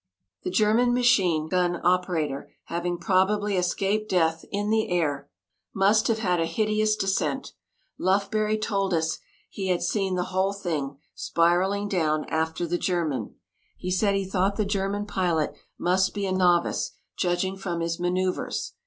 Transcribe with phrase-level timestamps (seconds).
[0.43, 5.29] The German machine gun operator, having probably escaped death in the air,
[5.75, 7.53] must have had a hideous descent.
[7.99, 13.35] Lufbery told us he had seen the whole thing, spiralling down after the German.
[13.77, 18.73] He said he thought the German pilot must be a novice, judging from his manoeuvres.